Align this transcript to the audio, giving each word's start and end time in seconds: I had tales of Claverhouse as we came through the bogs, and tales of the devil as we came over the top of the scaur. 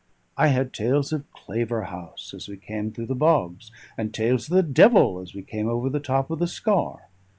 I 0.35 0.47
had 0.47 0.73
tales 0.73 1.13
of 1.13 1.31
Claverhouse 1.31 2.33
as 2.33 2.47
we 2.49 2.57
came 2.57 2.91
through 2.91 3.05
the 3.05 3.13
bogs, 3.13 3.69
and 3.95 4.11
tales 4.11 4.49
of 4.49 4.55
the 4.55 4.63
devil 4.63 5.19
as 5.19 5.35
we 5.35 5.43
came 5.43 5.69
over 5.69 5.91
the 5.91 5.99
top 5.99 6.31
of 6.31 6.39
the 6.39 6.47
scaur. 6.47 7.01